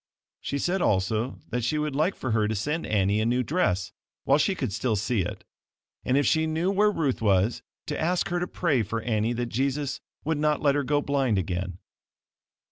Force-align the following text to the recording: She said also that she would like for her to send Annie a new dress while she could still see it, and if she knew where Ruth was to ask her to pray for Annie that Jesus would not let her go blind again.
She 0.39 0.57
said 0.57 0.81
also 0.81 1.37
that 1.51 1.63
she 1.63 1.77
would 1.77 1.95
like 1.95 2.15
for 2.15 2.31
her 2.31 2.47
to 2.47 2.55
send 2.55 2.87
Annie 2.87 3.21
a 3.21 3.25
new 3.27 3.43
dress 3.43 3.91
while 4.23 4.39
she 4.39 4.55
could 4.55 4.73
still 4.73 4.95
see 4.95 5.21
it, 5.21 5.43
and 6.03 6.17
if 6.17 6.25
she 6.25 6.47
knew 6.47 6.71
where 6.71 6.89
Ruth 6.89 7.21
was 7.21 7.61
to 7.85 8.01
ask 8.01 8.29
her 8.29 8.39
to 8.39 8.47
pray 8.47 8.81
for 8.81 9.03
Annie 9.03 9.33
that 9.33 9.49
Jesus 9.49 10.01
would 10.25 10.39
not 10.39 10.59
let 10.59 10.73
her 10.73 10.83
go 10.83 11.01
blind 11.03 11.37
again. 11.37 11.77